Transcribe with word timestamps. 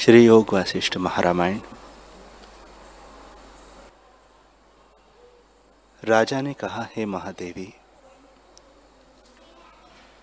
श्री 0.00 0.26
योग 0.26 0.54
वासिष्ठ 0.54 0.96
महारामायण। 0.96 1.60
राजा 6.04 6.40
ने 6.40 6.52
कहा, 6.52 6.88
हे 6.96 7.06
महादेवी, 7.06 7.74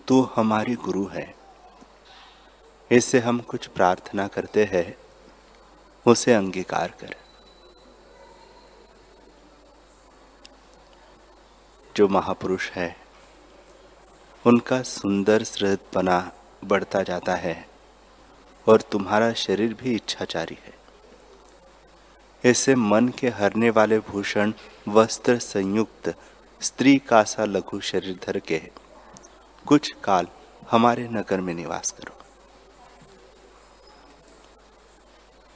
तू 0.08 0.30
हमारी 0.36 0.76
गुरु 0.76 1.08
है। 1.08 1.36
इससे 2.92 3.20
हम 3.20 3.40
कुछ 3.40 3.68
प्रार्थना 3.68 4.28
करते 4.28 4.66
हैं, 4.66 4.98
उसे 6.06 6.34
अंगीकार 6.34 6.92
कर। 6.92 7.16
जो 11.96 12.08
महापुरुष 12.08 12.72
है, 12.72 12.96
उनका 14.46 14.82
सुंदर 14.82 15.44
बना, 15.96 16.32
बढ़ता 16.64 17.04
जाता 17.04 17.36
है। 17.36 17.77
और 18.68 18.82
तुम्हारा 18.82 19.34
शरीर 19.34 19.74
भी 19.74 19.96
इच्छाचारी 19.96 20.58
है। 20.66 20.74
ऐसे 22.44 22.76
मन 22.76 23.08
के 23.10 23.30
हरने 23.30 23.70
वाले 23.70 24.00
भूषण, 24.00 24.54
वस्त्र 24.88 25.38
संयुक्त, 25.38 26.14
स्त्री 26.62 26.98
का 26.98 27.24
सा 27.24 27.46
लघु 27.46 27.80
शरीर 27.80 28.20
धर 28.26 28.40
के 28.40 28.56
है। 28.56 28.72
कुछ 29.68 29.92
काल 30.04 30.28
हमारे 30.72 31.08
नगर 31.08 31.42
में 31.42 31.54
निवास 31.54 31.92
करो। 31.92 32.16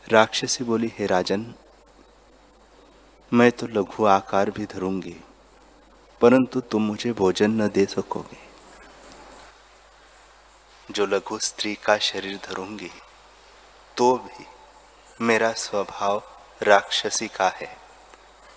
राक्षसी 0.07 0.63
बोली, 0.63 0.91
हे 0.99 1.05
राजन, 1.05 1.53
मैं 3.31 3.51
तो 3.51 3.67
लघु 3.67 4.05
आकार 4.05 4.49
भी 4.51 4.65
धरूँगी, 4.65 5.15
परंतु 6.21 6.61
तुम 6.61 6.83
मुझे 6.83 7.13
भोजन 7.13 7.51
न 7.51 7.67
दे 7.67 7.85
सकोगे। 7.85 8.50
जो 10.91 11.05
लघु 11.05 11.37
स्त्री 11.39 11.73
का 11.75 11.97
शरीर 11.99 12.39
धरूँगी 12.45 12.91
तो 13.97 14.13
भी 14.17 14.45
मेरा 15.21 15.51
स्वभाव 15.53 16.21
राक्षसी 16.61 17.27
का 17.27 17.47
है। 17.55 17.75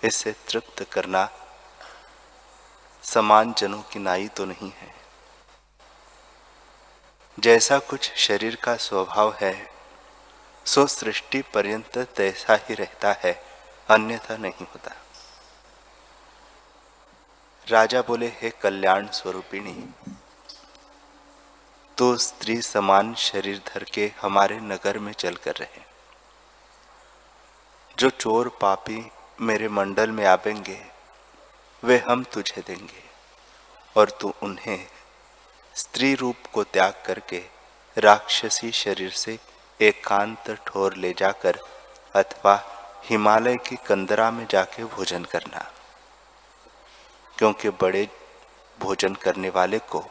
इसे 0.03 0.33
तृप्त 0.49 0.83
करना 0.93 1.29
समान 3.03 3.53
जनों 3.59 3.83
की 3.83 3.99
नाई 3.99 4.29
तो 4.29 4.45
नहीं 4.45 4.71
है। 4.71 4.93
जैसा 7.39 7.79
कुछ 7.79 8.13
शरीर 8.17 8.57
का 8.57 8.77
स्वभाव 8.77 9.35
है, 9.41 9.55
सो 10.67 10.87
सृष्टि 10.87 11.43
पर्यंत 11.55 11.99
तैसा 12.17 12.55
ही 12.69 12.75
रहता 12.75 13.13
है, 13.25 13.33
अन्यथा 13.89 14.37
नहीं 14.37 14.67
होता। 14.67 14.95
राजा 17.67 18.03
बोले, 18.03 18.29
हे 18.33 18.51
कल्याण 18.63 19.07
स्वरूपिणी 19.09 19.73
तो 21.99 22.17
स्त्री 22.17 22.63
समान 22.63 23.15
शरीर 23.15 23.61
धर 23.67 23.85
के 23.85 24.13
हमारे 24.21 24.59
नगर 24.61 24.99
में 24.99 25.13
चल 25.13 25.35
कर 25.35 25.55
रहे। 25.55 25.83
जो 27.99 28.11
चोर 28.11 28.49
पापी 28.61 29.11
मेरे 29.41 29.69
मंडल 29.69 30.11
में 30.11 30.25
आवेंगे, 30.27 30.79
वे 31.83 31.99
हम 31.99 32.25
तुझे 32.25 32.63
देंगे 32.67 33.03
और 33.97 34.11
तू 34.11 34.33
उन्हें 34.43 34.87
स्त्री 35.75 36.15
रूप 36.15 36.37
को 36.53 36.65
त्याग 36.65 37.03
करके 37.07 37.43
राक्षसी 37.97 38.71
शरीर 38.73 39.11
से 39.11 39.39
एकांत 39.81 40.51
एक 40.51 40.59
ठोर 40.67 40.97
ले 40.97 41.13
जाकर 41.19 41.59
अथवा 42.15 42.63
हिमालय 43.05 43.57
की 43.57 43.77
कंदरा 43.77 44.31
में 44.31 44.47
जाके 44.51 44.85
भोजन 44.85 45.25
करना, 45.25 45.71
क्योंकि 47.39 47.71
बड़े 47.71 48.09
भोजन 48.81 49.15
करने 49.15 49.51
वाले 49.51 49.79
को 49.79 50.05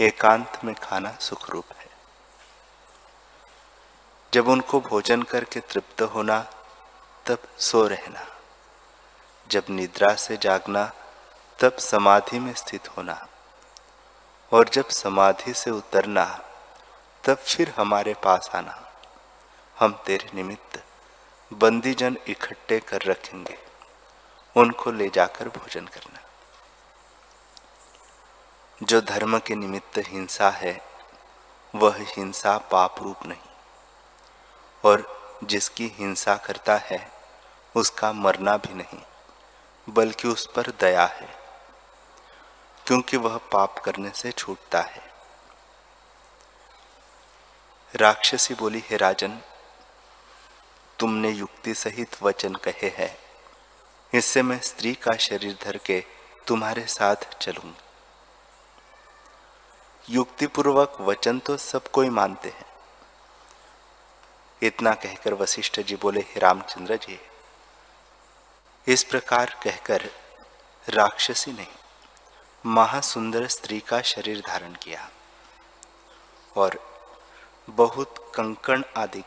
एकांत 0.00 0.64
में 0.64 0.74
खाना 0.74 1.12
सुख 1.12 1.50
रूप 1.50 1.64
है। 1.76 1.90
जब 4.34 4.48
उनको 4.48 4.80
भोजन 4.80 5.22
करके 5.22 5.60
तृप्त 5.60 6.02
होना, 6.02 6.40
तब 7.26 7.38
सो 7.58 7.86
रहना। 7.86 8.26
जब 9.48 9.64
निद्रा 9.70 10.14
से 10.14 10.36
जागना, 10.36 10.92
तब 11.60 11.76
समाधि 11.76 12.38
में 12.38 12.54
स्थित 12.54 12.88
होना। 12.88 13.28
और 14.52 14.68
जब 14.68 14.88
समाधि 14.88 15.54
से 15.54 15.70
उतरना, 15.70 16.40
तब 17.24 17.34
फिर 17.34 17.74
हमारे 17.76 18.14
पास 18.14 18.50
आना। 18.54 18.92
हम 19.78 20.02
तेरे 20.06 20.30
निमित्त 20.34 20.84
बंदीजन 21.52 22.18
इकट्ठे 22.26 22.80
कर 22.80 23.02
रखेंगे। 23.02 23.58
उनको 24.56 24.90
ले 24.90 25.08
जाकर 25.08 25.48
भोजन 25.48 25.86
करना। 25.86 26.29
जो 28.82 29.00
धर्म 29.00 29.38
के 29.38 29.54
निमित्त 29.54 29.98
हिंसा 29.98 30.50
है, 30.50 30.80
वह 31.74 31.96
हिंसा 31.98 32.58
पाप 32.58 33.02
रूप 33.02 33.26
नहीं। 33.26 33.50
और 34.84 35.20
जिसकी 35.44 35.86
हिंसा 35.86 36.36
करता 36.36 36.76
है, 36.76 37.12
उसका 37.76 38.12
मरना 38.12 38.56
भी 38.56 38.74
नहीं, 38.74 39.02
बल्कि 39.88 40.28
उस 40.28 40.46
पर 40.46 40.62
दया 40.62 41.04
है, 41.04 41.28
क्योंकि 42.86 43.16
वह 43.16 43.36
पाप 43.36 43.78
करने 43.78 44.10
से 44.14 44.32
छूटता 44.32 44.80
है। 44.80 45.12
राक्षसी 47.96 48.54
बोली, 48.54 48.84
हे 48.90 48.96
राजन, 48.96 49.40
तुमने 50.98 51.30
युक्ति 51.30 51.74
सहित 51.74 52.22
वचन 52.22 52.54
कहे 52.54 52.88
हैं। 52.88 53.18
इससे 54.14 54.42
मैं 54.42 54.60
स्त्री 54.60 54.94
का 54.94 55.16
शरीर 55.16 55.58
धर 55.62 55.76
के 55.76 56.04
तुम्हारे 56.46 56.86
साथ 56.86 57.16
चलूँगी। 57.38 57.89
युक्तिपूर्वक 60.08 60.96
वचन 61.00 61.38
तो 61.38 61.56
सब 61.56 61.88
कोई 61.88 62.08
मानते 62.10 62.48
हैं। 62.48 62.66
इतना 64.62 64.92
कहकर 64.94 65.34
वशिष्ठ 65.34 65.80
जी 65.80 65.96
बोले 65.96 66.24
रामचंद्र 66.36 66.96
जी, 66.96 67.18
इस 68.86 69.04
प्रकार 69.04 69.46
कहकर 69.62 70.00
राक्षसी 70.86 71.52
ने 71.52 71.66
महासुंदर 72.64 73.46
स्त्री 73.46 73.80
का 73.80 74.00
शरीर 74.02 74.40
धारण 74.46 74.72
किया 74.74 75.08
और 76.56 76.78
बहुत 77.68 78.14
कंकण 78.34 78.82
आदि 78.96 79.22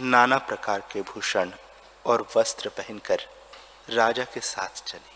नाना 0.00 0.38
प्रकार 0.40 0.80
के 0.92 1.02
भूषण 1.02 1.50
और 2.04 2.26
वस्त्र 2.36 2.68
पहनकर 2.68 3.20
राजा 3.90 4.24
के 4.24 4.40
साथ 4.40 4.82
चली। 4.86 5.14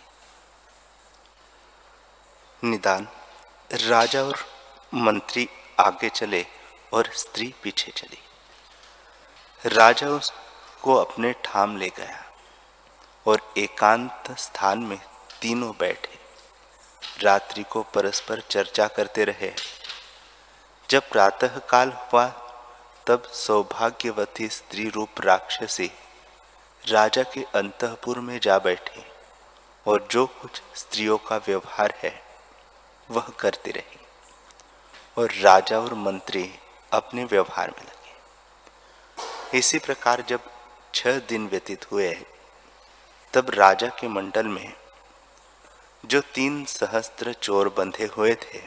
निदान, 2.62 3.08
राजा 3.70 4.22
और 4.22 4.36
मंत्री 4.94 5.48
आगे 5.80 6.08
चले 6.08 6.46
और 6.92 7.12
स्त्री 7.12 7.54
पीछे 7.62 7.92
चली। 7.92 8.18
राजा 9.68 10.08
उसको 10.08 10.94
अपने 10.94 11.32
ठाम 11.32 11.76
ले 11.76 11.88
गया 11.88 12.24
और 13.26 13.52
एकांत 13.58 14.24
स्थान 14.38 14.78
में 14.78 14.98
तीनों 15.42 15.72
बैठे। 15.80 16.18
रात्रि 17.20 17.62
को 17.62 17.82
परस्पर 17.82 18.40
चर्चा 18.40 18.88
करते 18.88 19.24
रहे। 19.24 19.52
जब 20.90 21.10
प्रातः 21.10 21.58
काल 21.58 21.88
हुआ, 21.88 22.26
तब 23.06 23.22
सौभाग्यवती 23.22 24.48
स्त्री 24.48 24.88
रूप 24.88 25.10
राक्षसी 25.20 25.90
राजा 26.88 27.22
के 27.22 27.42
अंतपुर 27.42 28.20
में 28.20 28.40
जा 28.40 28.58
बैठी 28.58 29.04
और 29.86 30.08
जो 30.10 30.26
कुछ 30.26 30.62
स्त्रियों 30.74 31.18
का 31.18 31.36
व्यवहार 31.36 31.94
है, 31.96 32.22
वह 33.10 33.28
करती 33.40 33.70
रही। 33.70 34.07
और 35.18 35.32
राजा 35.32 35.78
और 35.80 35.94
मंत्री 35.94 36.50
अपने 36.92 37.24
व्यवहार 37.24 37.70
में 37.70 37.84
लगे। 37.84 39.58
इसी 39.58 39.78
प्रकार 39.78 40.24
जब 40.28 40.40
छह 40.94 41.18
दिन 41.18 41.48
व्यतीत 41.48 41.90
हुए 41.92 42.12
तब 43.34 43.50
राजा 43.50 43.88
के 43.88 44.08
मंडल 44.08 44.46
में 44.46 44.72
जो 46.06 46.20
तीन 46.20 46.64
सहस्त्र 46.64 47.32
चोर 47.32 47.68
बंधे 47.68 48.10
हुए 48.16 48.34
थे, 48.34 48.60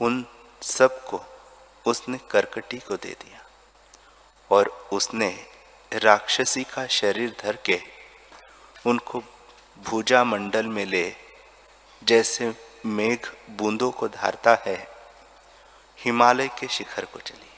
उन 0.00 0.24
सबको 0.62 1.20
उसने 1.86 2.18
करकटी 2.30 2.78
को 2.78 2.96
दे 2.96 3.10
दिया 3.10 3.40
और 4.50 4.88
उसने 4.92 5.28
राक्षसी 5.92 6.64
का 6.64 6.86
शरीर 6.86 7.36
धर 7.42 7.56
के 7.56 7.80
उनको 8.86 9.22
भूजा 9.82 10.24
मंडल 10.24 10.66
में 10.66 10.84
ले, 10.86 11.14
जैसे 12.04 12.54
मेघ 12.86 13.18
बूंदों 13.50 13.90
को 13.90 14.08
धारता 14.08 14.54
है 14.66 14.93
हिमालय 16.04 16.48
के 16.48 16.68
शिखर 16.68 17.04
को 17.04 17.18
चली। 17.18 17.50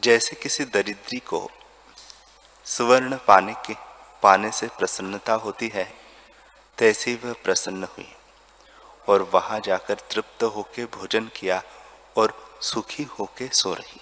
जैसे 0.00 0.36
किसी 0.36 0.64
दरिद्री 0.64 1.18
को 1.18 1.50
सुवर्ण 2.64 3.16
पाने 3.16 3.54
के, 3.66 3.74
पाने 4.22 4.50
से 4.50 4.68
प्रसन्नता 4.68 5.32
होती 5.32 5.68
है, 5.68 5.94
तैसी 6.78 7.14
वह 7.14 7.32
प्रसन्न 7.32 7.84
हुई 7.84 8.14
और 9.08 9.22
वहाँ 9.22 9.60
जाकर 9.60 9.94
तृप्त 9.94 10.42
होके 10.42 10.84
भोजन 10.84 11.30
किया 11.36 11.62
और 12.16 12.58
सुखी 12.62 13.02
होके 13.02 13.48
सो 13.48 13.74
रही। 13.74 14.00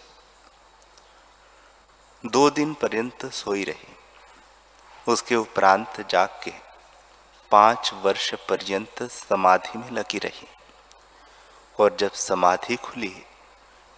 दो 2.26 2.50
दिन 2.50 2.74
पर्यंत 2.74 3.26
सोई 3.26 3.64
रही। 3.64 3.96
उसके 5.12 5.36
उपरांत 5.36 6.00
जाग 6.10 6.28
के 6.44 6.52
पाँच 7.50 7.90
वर्ष 7.94 8.34
पर्यंत 8.34 9.02
समाधि 9.02 9.78
में 9.78 9.90
लगी 9.90 10.18
रही। 10.18 10.48
और 11.80 11.96
जब 12.00 12.12
समाधि 12.12 12.76
खुली, 12.76 13.22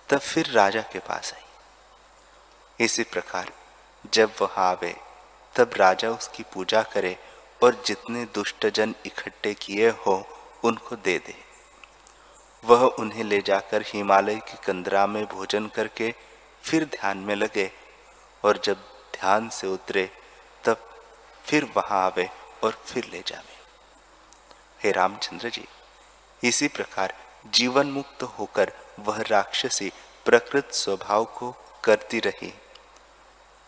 तब 0.09 0.19
फिर 0.19 0.47
राजा 0.47 0.81
के 0.81 0.99
पास 0.99 1.35
आई। 1.35 2.85
इसी 2.85 3.03
प्रकार, 3.03 3.53
जब 4.13 4.33
वह 4.41 4.55
आवे, 4.57 4.97
तब 5.57 5.71
राजा 5.77 6.11
उसकी 6.11 6.43
पूजा 6.43 6.83
करे 6.83 7.19
और 7.63 7.83
जितने 7.87 8.25
दुष्टजन 8.25 8.95
इकट्ठे 9.07 9.55
किए 9.55 9.89
हो, 9.89 10.27
उनको 10.65 10.97
दे 10.97 11.19
दे। 11.19 11.35
वह 12.65 12.85
उन्हें 12.85 13.25
ले 13.25 13.41
जाकर 13.41 13.83
हिमालय 13.83 14.37
की 14.37 14.57
कंदरा 14.67 15.07
में 15.07 15.25
भोजन 15.25 15.67
करके 15.67 16.15
फिर 16.63 16.85
ध्यान 16.85 17.19
में 17.19 17.37
लगे 17.37 17.73
और 18.45 18.61
जब 18.65 18.77
ध्यान 19.15 19.49
से 19.49 19.67
उतरे, 19.67 20.11
तब 20.65 20.91
फिर 21.45 21.65
वहाँ 21.65 22.05
आवे 22.05 22.31
और 22.65 22.83
फिर 22.87 23.05
ले 23.05 23.23
जावे। 23.27 23.57
हे 24.83 24.93
रामचंद्र 24.93 25.49
जी, 25.49 25.69
इसी 26.45 26.69
प्रकार 26.69 27.15
जीवन 27.49 27.87
मुक्त 27.87 28.23
होकर 28.23 28.73
वह 28.99 29.23
राक्षसी 29.23 29.93
प्रकृत 30.25 30.73
स्वभाव 30.73 31.25
को 31.25 31.57
करती 31.85 32.21
रही। 32.21 32.55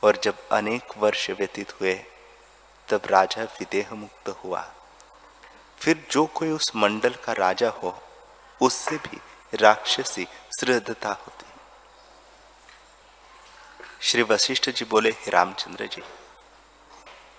और 0.03 0.17
जब 0.17 0.49
अनेक 0.49 0.85
वर्ष 0.97 1.31
व्यतीत 1.31 1.81
हुए, 1.81 2.05
तब 2.89 3.03
राजा 3.07 3.45
विदेह 3.45 3.95
मुक्त 3.95 4.29
हुआ। 4.29 4.71
फिर 5.79 6.07
जो 6.11 6.27
कोई 6.27 6.51
उस 6.51 6.77
मंडल 6.77 7.15
का 7.25 7.33
राजा 7.33 7.69
हो, 7.71 8.03
उससे 8.63 8.97
भी 8.97 9.21
राक्षसी 9.55 10.25
श्रद्धता 10.25 11.09
होती। 11.09 11.47
श्री 14.03 14.23
वशिष्ठ 14.23 14.71
जी 14.71 14.85
बोले 14.85 15.11
रामचंद्र 15.29 15.87
जी, 15.87 16.03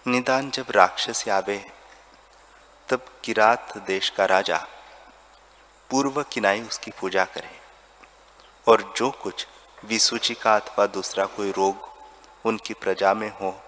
निदान 0.07 0.51
जब 0.51 0.65
राक्षसी 0.71 1.29
आवे, 1.29 1.71
तब 2.89 3.05
किरात 3.23 3.77
देश 3.77 4.09
का 4.09 4.25
राजा 4.25 4.67
पूर्व 5.91 6.23
किनाई 6.23 6.61
उसकी 6.61 6.91
पूजा 6.91 7.25
करे। 7.25 7.61
और 8.67 8.93
जो 8.97 9.11
कुछ 9.11 9.47
विसूची 9.83 10.33
का 10.33 10.55
अथवा 10.55 10.85
दूसरा 10.85 11.25
कोई 11.25 11.51
रोग 11.51 11.89
उनकी 12.45 12.73
प्रजा 12.73 13.13
में 13.13 13.29
हो, 13.29 13.63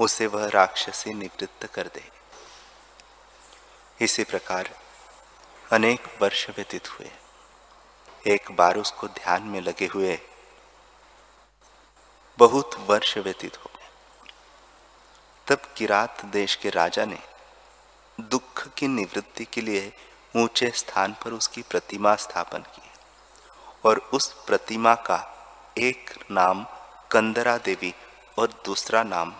उसे 0.00 0.26
वह 0.26 0.48
राक्षसी 0.48 1.14
निवृत्त 1.14 1.66
कर 1.66 1.86
दे। 1.86 2.10
इसी 4.00 4.24
प्रकार 4.24 4.80
अनेक 5.72 6.18
वर्ष 6.22 6.48
व्यतीत 6.48 6.88
हुए। 6.88 7.10
एक 8.26 8.52
बार 8.52 8.76
उसको 8.76 9.08
ध्यान 9.08 9.42
में 9.42 9.60
लगे 9.60 9.86
हुए 9.86 10.20
बहुत 12.38 12.70
वर्ष 12.78 13.18
व्यतीत 13.18 13.56
हो 13.56 13.70
गए। 13.76 13.88
तब 15.46 15.62
किरात 15.76 16.24
देश 16.24 16.54
के 16.56 16.70
राजा 16.70 17.04
ने 17.04 17.18
दुख 18.20 18.68
की 18.68 18.88
निवृत्ति 18.88 19.44
के 19.44 19.60
लिए 19.60 19.92
ऊँचे 20.36 20.70
स्थान 20.70 21.12
पर 21.24 21.32
उसकी 21.32 21.62
प्रतिमा 21.62 22.14
स्थापन 22.16 22.58
की 22.58 22.90
और 23.84 23.98
उस 23.98 24.44
प्रतिमा 24.46 24.94
का 24.94 25.18
एक 25.78 26.10
नाम 26.30 26.66
कंदरा 27.10 27.56
देवी 27.58 27.94
और 28.38 28.48
दूसरा 28.64 29.02
नाम 29.02 29.34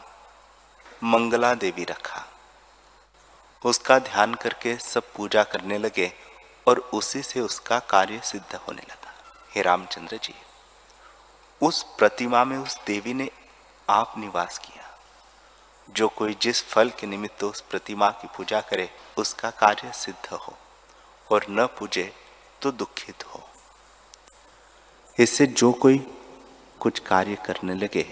मंगला 1.04 1.54
देवी 1.54 1.84
रखा। 1.84 2.24
उसका 3.64 3.98
ध्यान 3.98 4.34
करके 4.34 4.76
सब 4.76 5.12
पूजा 5.12 5.42
करने 5.42 5.78
लगे 5.78 6.12
और 6.68 6.78
उसी 6.78 7.22
से 7.22 7.40
उसका 7.40 7.78
कार्य 7.78 8.20
सिद्ध 8.24 8.54
होने 8.54 8.82
लगा। 8.82 9.14
हे 9.54 9.62
रामचंद्र 9.62 10.16
जी, 10.16 10.34
उस 11.62 11.82
प्रतिमा 11.98 12.44
में 12.44 12.58
उस 12.58 12.78
देवी 12.86 13.14
ने 13.14 13.30
आप 13.88 14.14
निवास 14.18 14.58
किया। 14.58 14.98
जो 15.90 16.08
कोई 16.08 16.36
जिस 16.42 16.64
फल 16.68 16.90
के 16.90 17.06
निमित्त 17.06 17.44
उस 17.44 17.60
प्रतिमा 17.60 18.10
की 18.10 18.28
पूजा 18.36 18.60
करे, 18.60 18.90
उसका 19.16 19.50
कार्य 19.50 19.92
सिद्ध 19.92 20.34
हो। 20.34 20.56
और 21.30 21.46
न 21.50 21.66
पूजे 21.78 22.12
तो 22.62 22.70
दुखित 22.72 23.24
हो। 23.24 23.40
इससे 25.18 25.46
जो 25.46 25.72
कोई 25.72 25.98
कुछ 26.80 26.98
कार्य 26.98 27.36
करने 27.46 27.74
लगे, 27.74 28.06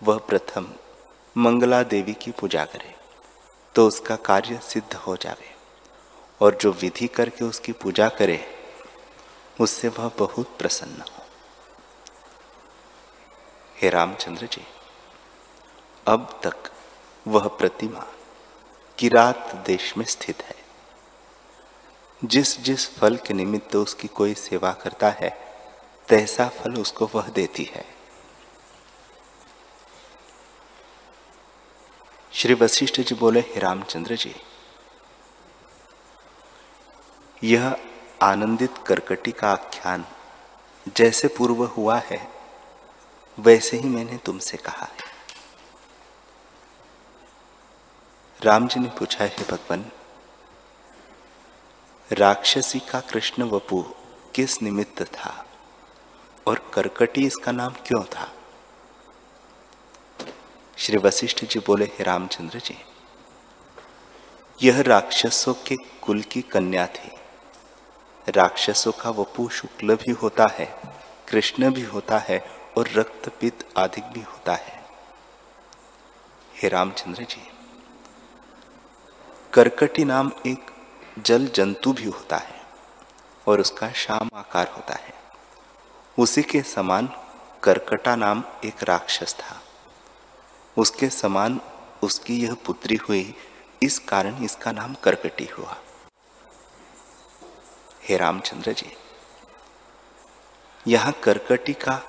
वह 0.00 0.18
प्रथम 0.18 0.66
मंगला 1.36 1.82
देवी 1.82 2.14
की 2.14 2.30
पूजा 2.30 2.64
करे 2.64 2.94
तो 3.74 3.86
उसका 3.86 4.16
कार्य 4.16 4.58
सिद्ध 4.62 4.94
हो 4.96 5.16
जावे। 5.16 5.54
और 6.40 6.54
जो 6.54 6.72
विधि 6.72 7.06
करके 7.08 7.44
उसकी 7.44 7.72
पूजा 7.72 8.08
करे, 8.08 8.38
उससे 9.60 9.88
वह 9.88 10.10
बहुत 10.18 10.56
प्रसन्न 10.58 11.02
हो। 11.02 11.24
हे 13.76 13.90
रामचंद्र 13.90 14.46
जी, 14.46 14.62
अब 16.06 16.40
तक 16.44 16.70
वह 17.26 17.48
प्रतिमा 17.48 18.06
किरात 18.98 19.54
देश 19.66 19.96
में 19.96 20.04
स्थित 20.04 20.42
है। 20.42 20.57
जिस 22.22 22.58
जिस 22.60 22.88
फल 22.90 23.16
के 23.16 23.34
निमित्त 23.34 23.74
उसकी 23.76 24.08
कोई 24.08 24.34
सेवा 24.34 24.72
करता 24.72 25.08
है, 25.10 25.28
तैसा 26.08 26.48
फल 26.48 26.74
उसको 26.74 27.06
वह 27.14 27.28
देती 27.28 27.64
है। 27.64 27.84
श्री 32.32 32.54
वशिष्ठ 32.54 33.00
जी 33.00 33.14
बोले, 33.14 33.40
हे 33.40 33.60
रामचंद्र 33.60 34.16
जी, 34.16 34.34
यह 37.42 37.76
आनंदित 38.22 38.78
करकटी 38.86 39.32
का 39.32 39.50
आख्यान 39.52 40.04
जैसे 40.96 41.28
पूर्व 41.28 41.64
हुआ 41.66 41.98
है, 41.98 42.20
वैसे 43.38 43.76
ही 43.76 43.88
मैंने 43.88 44.16
तुमसे 44.16 44.56
कहा 44.56 44.86
है। 44.86 45.16
राम 48.42 48.68
जी 48.68 48.80
ने 48.80 48.88
पूछा, 48.88 49.24
है 49.24 49.44
भगवान 49.50 49.90
राक्षसी 52.12 52.78
का 52.78 53.00
कृष्ण 53.00 53.42
वपु 53.42 53.82
किस 54.34 54.62
निमित्त 54.62 55.02
था? 55.02 55.46
और 56.46 56.70
करकटी 56.74 57.26
इसका 57.26 57.52
नाम 57.52 57.74
क्यों 57.86 58.04
था? 58.04 58.32
श्री 60.76 60.96
वशिष्ठ 60.96 61.44
जी 61.44 61.60
बोले, 61.60 61.84
हे 61.84 62.04
रामचंद्र 62.04 62.58
जी, 62.58 62.84
यह 64.62 64.80
राक्षसों 64.80 65.54
के 65.54 65.76
कुल 65.76 66.22
की 66.22 66.42
कन्या 66.42 66.86
थी। 66.86 67.10
राक्षसों 68.28 68.92
का 68.92 69.10
वपु 69.10 69.48
शुक्ल 69.48 69.96
भी 69.96 70.10
होता 70.12 70.46
है, 70.50 70.80
कृष्ण 71.28 71.70
भी 71.70 71.82
होता 71.82 72.18
है 72.18 72.50
और 72.78 72.88
रक्तपित 72.88 73.68
अधिक 73.76 74.04
भी 74.04 74.20
होता 74.20 74.54
है। 74.54 74.84
हे 76.54 76.68
रामचंद्र 76.68 77.22
जी, 77.22 77.48
करकटी 79.52 80.04
नाम 80.04 80.32
एक 80.46 80.77
जल 81.18 81.46
जंतु 81.46 81.92
भी 81.92 82.04
होता 82.04 82.36
है 82.36 82.60
और 83.46 83.60
उसका 83.60 83.90
शाम 83.96 84.30
आकार 84.34 84.68
होता 84.68 84.94
है। 84.96 85.14
उसी 86.18 86.42
के 86.42 86.62
समान 86.64 87.08
करकटा 87.62 88.14
नाम 88.16 88.42
एक 88.64 88.82
राक्षस 88.82 89.34
था। 89.34 89.60
उसके 90.76 91.08
समान 91.10 91.60
उसकी 92.02 92.38
यह 92.40 92.54
पुत्री 92.66 92.96
हुई, 92.98 93.34
इस 93.82 93.98
कारण 93.98 94.42
इसका 94.44 94.72
नाम 94.72 94.94
करकटी 94.94 95.46
हुआ। 95.58 95.76
हे 98.02 98.16
रामचंद्र 98.16 98.72
जी, 98.72 98.92
यहाँ 100.86 101.12
करकटी 101.22 101.72
का 101.74 102.00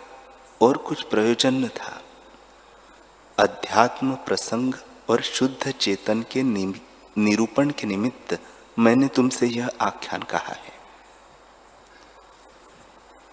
और 0.62 0.78
कुछ 0.78 1.02
प्रयोजन 1.04 1.54
न 1.56 1.68
था। 1.70 2.02
अध्यात्म 3.38 4.16
प्रसंग 4.26 4.74
और 5.10 5.22
शुद्ध 5.22 5.72
चेतन 5.72 6.22
के 6.32 6.44
निरूपण 6.44 7.70
के 7.70 7.88
निमित्त 7.88 8.40
मैंने 8.80 9.08
तुमसे 9.08 9.48
यह 9.48 9.70
आख्यान 9.82 10.22
कहा 10.22 10.54
है। 10.54 10.78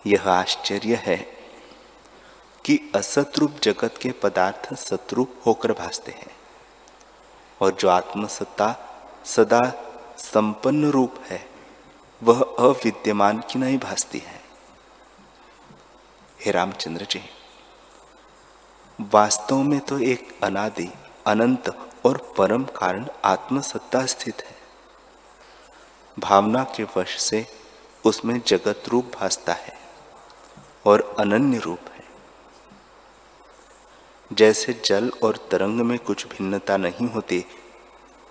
यह 0.07 0.29
आश्चर्य 0.31 0.95
है 0.95 1.17
कि 2.65 2.79
असतरूप 2.95 3.59
जगत 3.63 3.99
के 4.03 4.11
पदार्थ 4.23 4.73
सतरूप 4.75 5.35
होकर 5.47 5.73
भासते 5.73 6.13
हैं 6.13 6.35
और 7.61 7.73
जो 7.73 7.89
आत्मसत्ता 7.89 8.75
सदा 9.25 9.63
संपन्न 10.19 10.91
रूप 10.91 11.15
है, 11.27 11.41
वह 12.23 12.43
अविद्यमान 12.59 13.43
की 13.51 13.59
नहीं 13.59 13.79
भासती 13.79 14.19
है। 14.19 14.41
हे 16.41 16.51
रामचंद्र 16.51 17.07
जी, 17.11 17.23
वास्तव 18.99 19.63
में 19.63 19.81
तो 19.81 19.99
एक 19.99 20.39
अनादि, 20.43 20.89
अनंत 21.27 21.69
और 22.07 22.17
परम 22.39 22.65
कारण 22.77 23.07
आत्मसत्ता 23.25 24.07
स्थित 24.07 24.43
है। 24.43 24.56
भावना 26.19 26.65
के 26.65 26.83
वश 26.83 27.19
से 27.21 27.47
उसमें 28.05 28.43
जगत 28.47 28.83
रूप 28.89 29.13
भासता 29.21 29.53
है 29.53 29.79
और 30.87 31.17
अनन्य 31.19 31.59
रूप 31.59 31.79
है। 31.95 32.05
जैसे 34.33 34.83
जल 34.85 35.13
और 35.23 35.49
तरंग 35.51 35.81
में 35.81 35.99
कुछ 35.99 36.27
भिन्नता 36.27 36.77
नहीं 36.77 37.09
होती, 37.09 37.47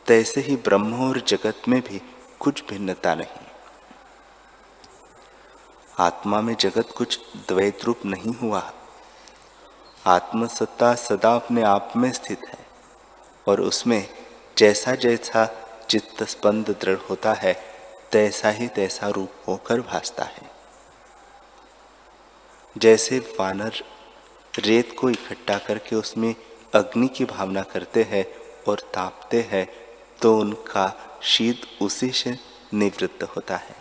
तैसे 0.08 0.42
ही 0.42 0.56
ब्रह्म 0.56 1.10
और 1.10 1.20
जगत 1.20 1.62
में 1.68 1.82
भी 1.82 2.02
कुछ 2.40 2.64
भिन्नता 2.70 3.16
नहीं। 3.16 3.48
आत्मा 6.00 6.42
में 6.42 6.56
जगत 6.56 6.90
कुछ 6.98 7.20
द्वैत 7.36 7.84
रूप 7.84 8.06
नहीं 8.06 8.36
हुआ। 8.36 8.74
आत्मसत्ता 10.06 10.96
सदा 10.96 11.36
अपने 11.36 11.62
आप 11.62 11.94
में 11.96 12.12
स्थित 12.12 12.42
है 12.50 12.66
और 13.48 13.62
उसमें 13.62 14.10
जैसा 14.58 14.96
जैसा 14.96 15.62
चित्त 15.90 16.24
स्पंद 16.24 16.78
दृढ़ 16.82 16.98
होता 16.98 17.34
है 17.34 17.75
तैसा 18.16 18.50
ही 18.50 18.68
तैसा 18.68 19.08
रूप 19.10 19.32
होकर 19.48 19.82
भासता 19.82 20.24
है। 20.24 20.50
जैसे 22.78 23.20
वानर 23.40 23.84
रेत 24.60 24.96
को 25.00 25.10
इकट्ठा 25.10 25.58
करके 25.58 25.96
उसमें 25.96 26.36
अग्नि 26.76 27.08
की 27.08 27.26
भावना 27.26 27.62
करते 27.64 28.04
हैं 28.04 28.26
और 28.68 28.80
तापते 28.94 29.42
हैं 29.52 29.68
तो 30.22 30.38
उनका 30.40 31.20
शीत 31.24 31.62
उसी 31.82 32.10
से 32.10 32.38
निवृत्त 32.74 33.24
होता 33.24 33.58
है। 33.58 33.76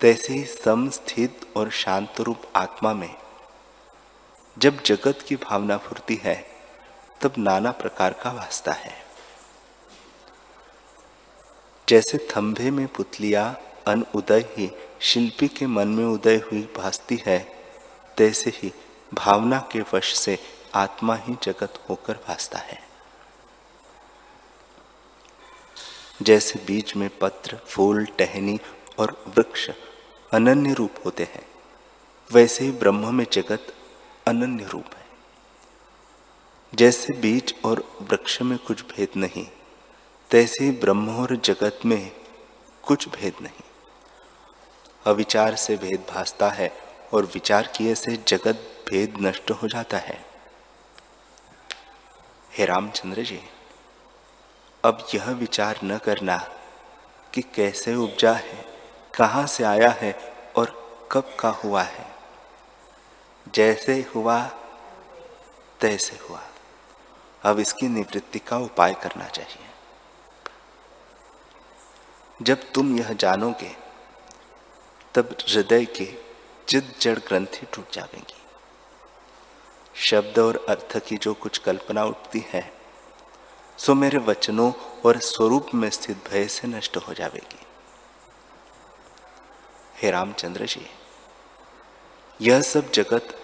तैसे 0.00 0.32
ही 0.34 0.44
समस्थित 0.44 1.46
और 1.56 1.70
शांत 1.70 2.20
रूप 2.20 2.42
आत्मा 2.56 2.94
में 2.94 3.14
जब 4.56 4.82
जगत 4.82 5.24
की 5.28 5.36
भावना 5.36 5.76
फुरती 5.76 6.20
है, 6.24 6.44
तब 7.20 7.34
नाना 7.38 7.70
प्रकार 7.70 8.12
का 8.12 8.30
वास्ता 8.30 8.72
है। 8.72 9.03
जैसे 11.88 12.18
थंभे 12.30 12.70
में 12.70 12.86
पुतलिया 12.88 13.44
अन 13.86 14.04
उदय 14.14 14.44
ही 14.52 14.70
शिल्पी 15.00 15.48
के 15.48 15.66
मन 15.66 15.88
में 15.88 16.04
उदय 16.04 16.36
हुई 16.36 16.62
भासती 16.76 17.22
है, 17.26 17.38
तैसे 18.16 18.50
ही 18.50 18.72
भावना 19.14 19.58
के 19.72 19.80
वश 19.94 20.14
से 20.14 20.38
आत्मा 20.74 21.14
ही 21.16 21.34
जगत 21.42 21.78
होकर 21.88 22.18
भासता 22.28 22.58
है। 22.58 22.78
जैसे 26.22 26.58
बीज 26.66 26.92
में 26.96 27.08
पत्र, 27.20 27.56
फूल, 27.66 28.04
टहनी 28.18 28.58
और 28.98 29.16
वृक्ष 29.28 29.70
अनन्य 30.32 30.72
रूप 30.74 30.94
होते 31.04 31.22
हैं, 31.24 31.46
वैसे 32.30 32.64
ही 32.64 32.70
ब्रह्म 32.70 33.14
में 33.14 33.26
जगत 33.32 33.74
अनन्य 34.28 34.64
रूप 34.64 34.94
है। 34.94 35.06
जैसे 36.72 37.12
बीज 37.12 37.54
और 37.64 37.84
वृक्ष 38.02 38.40
में 38.42 38.58
कुछ 38.58 38.82
भेद 38.86 39.08
नहीं 39.16 39.46
तैसे 40.34 40.70
ब्रह्म 40.70 41.16
और 41.16 41.36
जगत 41.36 41.78
में 41.86 42.12
कुछ 42.82 43.08
भेद 43.08 43.34
नहीं। 43.42 43.64
अविचार 45.06 45.54
से 45.54 45.76
भेद 45.76 46.06
भासता 46.10 46.48
है 46.48 46.72
और 47.14 47.24
विचार 47.24 47.66
किए 47.66 47.94
से 47.94 48.24
जगत 48.28 48.84
भेद 48.88 49.14
नष्ट 49.20 49.50
हो 49.50 49.68
जाता 49.68 49.96
है। 49.96 50.24
हे 52.58 52.64
रामचंद्र 52.64 53.22
जी, 53.22 53.40
अब 54.84 55.06
यह 55.14 55.30
विचार 55.30 55.78
न 55.84 55.98
करना 55.98 56.36
कि 57.34 57.42
कैसे 57.42 57.94
उपजा 57.94 58.32
है, 58.32 58.64
कहाँ 59.14 59.46
से 59.46 59.64
आया 59.64 59.90
है 59.90 60.34
और 60.56 60.66
कब 61.12 61.36
का 61.40 61.48
हुआ 61.48 61.82
है। 61.82 62.06
जैसे 63.54 64.06
हुआ, 64.14 64.46
तैसे 65.80 66.18
हुआ। 66.28 66.42
अब 67.42 67.58
इसकी 67.58 67.88
निवृत्ति 67.88 68.38
का 68.38 68.58
उपाय 68.58 68.94
करना 68.94 69.28
चाहिए। 69.28 69.73
जब 72.44 72.72
तुम 72.74 72.98
यह 72.98 73.12
जानोगे, 73.12 73.76
तब 75.14 75.36
हृदय 75.48 75.84
के 75.84 76.14
चिद 76.68 76.94
जड़ 77.00 77.18
ग्रंथि 77.18 77.66
टूट 77.66 77.92
जाएँगी। 77.92 78.42
शब्द 79.94 80.38
और 80.38 80.66
अर्थ 80.68 80.98
की 81.06 81.16
जो 81.16 81.34
कुछ 81.34 81.58
कल्पना 81.58 82.04
उठती 82.04 82.44
है, 82.48 82.72
सो 83.78 83.94
मेरे 83.94 84.18
वचनों 84.18 84.72
और 85.06 85.18
स्वरूप 85.18 85.66
में 85.74 85.90
स्थित 85.90 86.28
भय 86.30 86.48
से 86.48 86.68
नष्ट 86.68 86.96
हो 86.96 87.14
जाएगी। 87.14 87.66
हे 90.02 90.10
रामचंद्र 90.10 90.66
जी, 90.66 90.86
यह 92.40 92.62
सब 92.62 92.90
जगत 92.92 93.38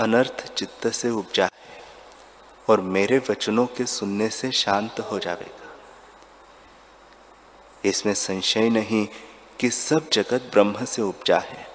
अनर्थ 0.00 0.52
चित्त 0.52 0.88
से 0.88 1.10
उपजा 1.10 1.44
है 1.44 1.82
और 2.68 2.80
मेरे 2.80 3.18
वचनों 3.30 3.66
के 3.66 3.86
सुनने 3.86 4.28
से 4.28 4.52
शांत 4.52 5.00
हो 5.00 5.18
जाएगा। 5.18 5.65
इसमें 7.88 8.14
संशय 8.14 8.68
नहीं 8.68 9.08
कि 9.60 9.70
सब 9.70 10.10
जगत 10.12 10.48
ब्रह्म 10.52 10.84
से 10.84 11.02
उपजा 11.02 11.38
है 11.38 11.66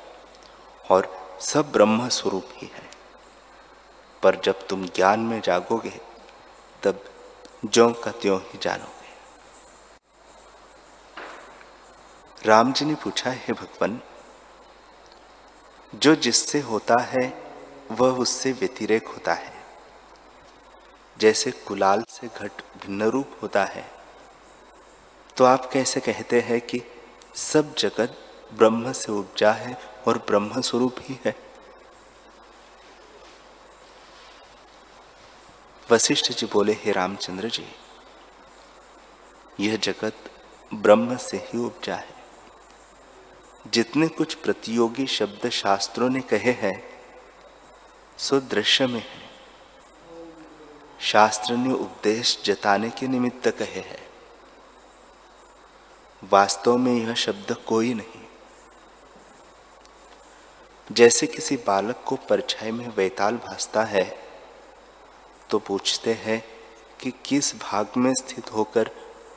और 0.89 1.22
सब 1.41 1.72
ब्रह्म 1.72 2.10
स्वरूप 2.10 2.50
ही 2.53 2.72
है। 2.74 2.89
पर 4.24 4.36
जब 4.36 4.68
तुम 4.68 4.86
ज्ञान 4.86 5.20
में 5.20 5.41
जागोगे, 5.41 6.01
तब 6.84 7.03
जो 7.65 7.94
का 7.94 8.12
त्यों 8.12 8.39
ही 8.41 8.60
जानोगे। 8.62 9.01
राम 12.46 12.74
जी 12.74 12.86
ने 12.86 12.96
पूछा, 12.96 13.30
है 13.30 13.53
भगवान, 13.53 14.01
जो 15.96 16.15
जिससे 16.15 16.60
होता 16.60 16.96
है, 17.01 17.44
वह 17.91 18.10
उससे 18.10 18.51
व्यतिरेक 18.51 19.08
होता 19.08 19.34
है। 19.34 19.53
जैसे 21.18 21.51
कुलाल 21.51 22.03
से 22.10 22.27
घट 22.27 22.51
भिन्न 22.86 23.03
रूप 23.03 23.39
होता 23.41 23.65
है 23.65 24.00
तो 25.38 25.46
आप 25.46 25.70
कैसे 25.74 26.00
कहते 26.00 26.42
हैं 26.42 26.62
कि 26.62 26.82
सब 27.36 27.76
जगत 27.76 28.18
ब्रह्म 28.54 28.92
से 28.92 29.12
उपजा 29.12 29.52
है 29.52 29.78
और 30.08 30.18
ब्रह्म 30.18 30.62
स्वरूप 30.62 30.96
ही 31.00 31.20
है? 31.26 31.36
वशिष्ठ 35.92 36.32
जी 36.32 36.46
बोले, 36.46 36.74
हे 36.74 36.92
रामचंद्र 36.92 37.50
जी, 37.50 37.68
यह 39.60 39.76
जगत 39.76 40.16
ब्रह्म 40.74 41.18
से 41.18 41.38
ही 41.38 41.60
उपजा 41.60 41.96
है। 41.96 42.16
जितने 43.68 44.08
कुछ 44.08 44.34
प्रतियोगी 44.34 45.08
शब्द 45.08 45.50
शास्त्रों 45.50 46.10
ने 46.10 46.22
कहे 46.22 46.52
हैं, 46.52 47.04
सो 48.18 48.40
दृश्य 48.40 48.88
में 48.88 49.00
है। 49.00 49.30
शास्त्र 51.00 51.54
ने 51.54 51.74
उपदेश 51.74 52.42
जताने 52.46 52.90
के 52.90 53.08
निमित्त 53.08 53.48
कहे 53.48 53.80
हैं। 53.80 54.11
वास्तव 56.24 56.78
में 56.78 56.94
यह 56.94 57.13
शब्द 57.13 57.51
कोई 57.68 57.94
नहीं। 57.94 58.22
जैसे 60.90 61.28
किसी 61.28 61.56
बालक 61.58 62.04
को 62.06 62.16
परछाई 62.30 62.72
में 62.72 62.88
वैताल 62.96 63.38
भासता 63.38 63.84
है 63.84 64.04
तो 65.50 65.60
पूछते 65.60 66.13
हैं 66.13 66.44
कि 67.00 67.12
किस 67.25 67.56
भाग 67.56 67.98
में 67.98 68.13
स्थित 68.13 68.54
होकर 68.54 68.90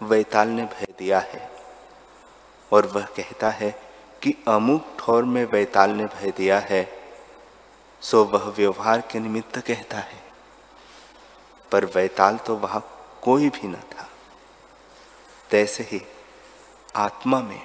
वैताल 0.02 0.48
ने 0.48 0.64
भय 0.64 0.86
दिया 0.98 1.18
है। 1.20 1.50
और 2.72 2.86
वह 2.86 3.06
कहता 3.06 3.50
है 3.50 3.70
कि 4.22 4.34
अमुक 4.48 4.96
ठोर 4.98 5.24
में 5.24 5.44
वैताल 5.44 5.90
ने 5.90 6.04
भय 6.06 6.30
दिया 6.30 6.58
है, 6.60 6.88
सो 8.02 8.24
वह 8.24 8.44
व्यवहार 8.50 9.00
के 9.00 9.18
निमित्त 9.20 9.58
कहता 9.58 9.98
है। 9.98 10.22
पर 11.72 11.84
वैताल 11.84 12.36
तो 12.36 12.56
वहाँ 12.56 12.82
कोई 13.22 13.48
भी 13.48 13.68
न 13.68 13.74
था। 13.74 14.08
तैसे 15.50 15.82
ही 15.82 16.00
आत्मा 16.96 17.40
में 17.40 17.62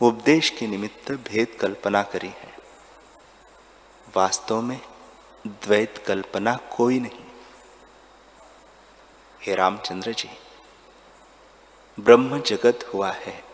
उपदेश 0.00 0.50
के 0.50 0.66
निमित्त 0.66 1.12
भेद 1.12 1.58
कल्पना 1.60 2.02
करी 2.02 2.28
है। 2.28 2.52
वास्तव 4.16 4.60
में 4.60 4.80
द्वैत 5.46 6.04
कल्पना 6.06 6.56
कोई 6.56 7.00
नहीं। 7.00 7.24
हे 9.42 9.54
रामचंद्र 9.54 10.12
जी, 10.12 10.30
ब्रह्म 12.00 12.40
जगत 12.40 12.90
हुआ 12.94 13.10
है। 13.10 13.44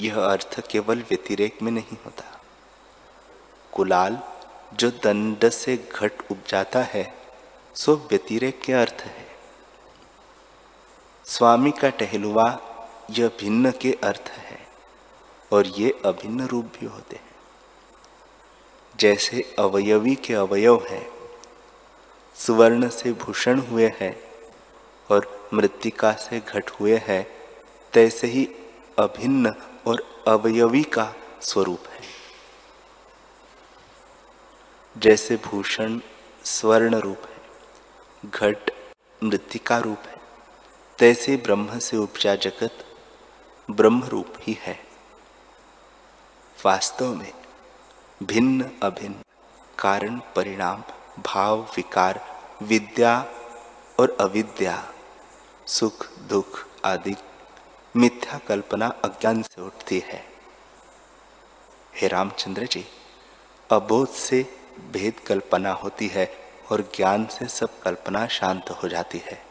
यह 0.00 0.16
अर्थ 0.18 0.60
केवल 0.66 1.02
व्यतिरेक 1.02 1.62
में 1.62 1.72
नहीं 1.72 1.96
होता। 2.04 2.40
कुलाल 3.72 4.18
जो 4.74 4.90
दंड 4.90 5.48
से 5.48 5.76
घट 5.76 6.12
उपजाता 6.30 6.82
है, 6.82 7.14
सो 7.74 7.94
व्यतिरेक 7.94 8.60
के 8.60 8.72
अर्थ 8.72 9.02
है। 9.02 9.28
स्वामी 11.24 11.70
का 11.70 11.88
टहलुआ 11.90 12.65
यह 13.10 13.28
भिन्न 13.40 13.70
के 13.70 13.92
अर्थ 13.92 14.28
है 14.28 14.58
और 15.52 15.66
ये 15.66 16.00
अभिन्न 16.04 16.46
रूप 16.46 16.64
भी 16.64 16.86
होते 16.86 17.16
हैं। 17.16 17.34
जैसे 18.98 19.56
अवयवी 19.58 20.14
के 20.14 20.34
अवयव 20.34 20.86
है, 20.86 21.10
सुवर्ण 22.34 22.88
से 22.88 23.12
भूषण 23.12 23.58
हुए 23.58 23.92
हैं 24.00 24.16
और 25.10 25.50
मृतिका 25.54 26.12
से 26.12 26.40
घट 26.40 26.70
हुए 26.70 26.96
हैं, 26.96 27.26
तैसे 27.92 28.26
ही 28.26 28.48
अभिन्न 28.98 29.54
और 29.86 30.24
अवयवी 30.28 30.82
का 30.82 31.14
स्वरूप 31.42 31.84
है। 31.88 32.02
जैसे 34.96 35.36
भूषण 35.36 36.00
स्वर्ण 36.44 36.94
रूप 36.94 37.22
है, 37.22 38.30
घट 38.30 38.70
मृतिका 39.24 39.78
रूप 39.78 39.98
है, 40.06 40.20
तैसे 40.98 41.36
ब्रह्म 41.36 41.78
से 41.78 41.96
उपजा 41.96 42.34
जगत 42.34 42.82
ब्रह्म 43.70 44.04
रूप 44.04 44.34
ही 44.40 44.58
है। 44.60 44.86
वास्तव 46.64 47.14
में 47.14 47.32
भिन्न 48.22 48.70
अभिन्न 48.82 49.14
कारण, 49.78 50.18
परिणाम, 50.18 50.82
भाव, 51.18 51.60
विकार, 51.60 52.42
विद्या 52.62 53.26
और 54.00 54.16
अविद्या, 54.20 54.92
सुख, 55.66 56.18
दुख 56.18 56.66
आदि 56.84 57.16
मिथ्या 57.96 58.38
कल्पना 58.38 58.86
अज्ञान 58.86 59.42
से 59.42 59.62
उठती 59.62 59.98
है। 59.98 60.24
हे 61.96 62.08
रामचंद्र 62.08 62.66
जी, 62.66 62.86
अबोध 63.70 64.08
से 64.08 64.58
भेद 64.92 65.20
कल्पना 65.26 65.72
होती 65.72 66.06
है 66.06 66.38
और 66.72 66.80
ज्ञान 66.80 67.26
से 67.26 67.46
सब 67.46 67.78
कल्पना 67.78 68.26
शांत 68.26 68.70
हो 68.70 68.88
जाती 68.88 69.18
है। 69.18 69.45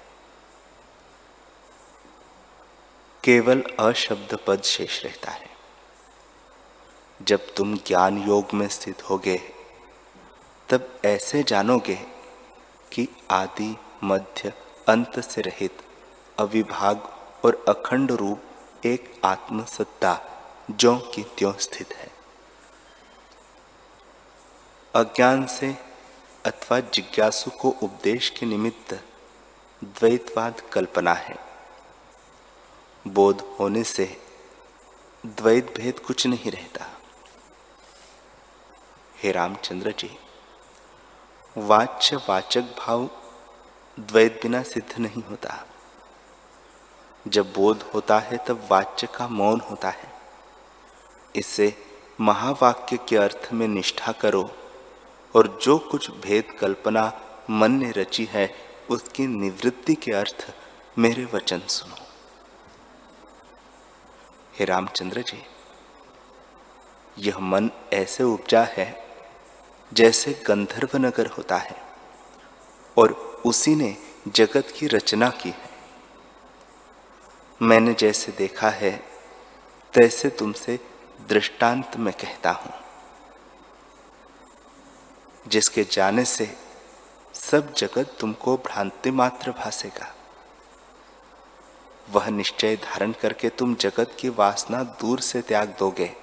केवल 3.25 3.63
अशब्द 3.79 4.39
पद 4.47 4.61
शेष 4.61 5.03
रहता 5.03 5.31
है। 5.31 5.49
जब 7.21 7.53
तुम 7.55 7.77
ज्ञान 7.77 8.27
योग 8.27 8.45
में 8.53 8.67
स्थित 8.67 9.09
होगे, 9.09 9.41
तब 10.69 10.99
ऐसे 11.05 11.43
जानोगे 11.43 11.95
कि 12.93 13.07
आदि, 13.31 13.77
मध्य, 14.03 14.53
अंत 14.87 15.19
से 15.19 15.41
रहित, 15.41 15.77
अविभाग 16.39 17.03
और 17.45 17.65
अखंड 17.69 18.11
रूप 18.11 18.41
एक 18.85 19.21
आत्मसत्ता 19.25 20.21
जो 20.71 20.97
कि 20.97 21.23
त्यों 21.23 21.53
स्थित 21.53 21.93
है। 21.93 22.11
अज्ञान 24.95 25.45
से 25.45 25.77
अथवा 26.45 26.79
जिज्ञासु 26.79 27.51
को 27.51 27.69
उपदेश 27.69 28.29
के 28.29 28.45
निमित्त 28.45 28.93
द्वैतवाद 29.83 30.61
कल्पना 30.73 31.13
है। 31.13 31.54
बोध 33.07 33.55
होने 33.59 33.83
से 33.83 34.21
द्वैत 35.25 35.73
भेद 35.77 35.99
कुछ 35.99 36.27
नहीं 36.27 36.51
रहता। 36.51 36.85
हे 39.23 39.31
रामचंद्र 39.31 39.91
जी 39.91 40.17
वाच्य 41.57 42.15
वाचक 42.15 42.61
भाव 42.61 43.09
द्वैत 43.99 44.39
बिना 44.43 44.63
सिद्ध 44.63 44.99
नहीं 44.99 45.23
होता। 45.23 45.65
जब 47.27 47.53
बोध 47.53 47.91
होता 47.93 48.19
है, 48.19 48.37
तब 48.37 48.67
वाच्य 48.71 49.07
का 49.15 49.27
मौन 49.27 49.59
होता 49.59 49.89
है। 49.89 50.13
इससे 51.35 51.73
महावाक्य 52.21 52.97
के 53.09 53.17
अर्थ 53.17 53.49
में 53.53 53.67
निष्ठा 53.67 54.11
करो 54.11 54.51
और 55.35 55.59
जो 55.61 55.77
कुछ 55.77 56.11
भेद 56.11 56.57
कल्पना 56.59 57.21
मन 57.49 57.71
ने 57.71 57.91
रची 57.91 58.25
है, 58.25 58.55
उसकी 58.89 59.27
निवृत्ति 59.27 59.95
के 59.95 60.11
अर्थ 60.11 60.53
मेरे 60.97 61.25
वचन 61.25 61.59
सुनो। 61.59 62.04
हे 64.59 64.65
रामचंद्र 64.65 65.21
जी, 65.21 65.43
यह 67.17 67.39
मन 67.39 67.71
ऐसे 67.93 68.23
उपजा 68.23 68.63
है 68.63 69.05
जैसे 69.93 70.43
गंधर्व 70.47 70.97
नगर 70.97 71.27
होता 71.27 71.57
है 71.57 71.83
और 72.97 73.11
उसी 73.45 73.75
ने 73.75 73.97
जगत 74.27 74.73
की 74.77 74.87
रचना 74.87 75.29
की 75.29 75.49
है। 75.49 75.69
मैंने 77.61 77.93
जैसे 77.93 78.31
देखा 78.31 78.69
है, 78.69 79.03
तैसे 79.93 80.29
तुमसे 80.29 80.79
दृष्टांत 81.29 81.97
में 81.97 82.13
कहता 82.13 82.51
हूँ। 82.51 82.73
जिसके 85.47 85.83
जाने 85.83 86.25
से 86.25 86.57
सब 87.33 87.73
जगत 87.73 88.17
तुमको 88.19 88.57
भ्रांति 88.57 89.11
मात्र 89.11 89.51
भासेगा। 89.51 90.24
वह 92.09 92.29
निश्चय 92.29 92.75
धारण 92.75 93.11
करके 93.11 93.49
तुम 93.49 93.75
जगत 93.75 94.17
की 94.19 94.29
वासना 94.29 94.83
दूर 94.83 95.19
से 95.19 95.41
त्याग 95.41 95.75
दोगे 95.79 96.13